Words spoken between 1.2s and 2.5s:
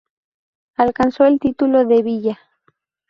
el título de villa.